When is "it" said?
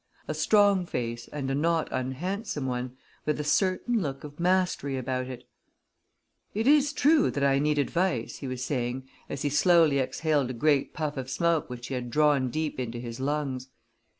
5.27-5.43, 6.55-6.65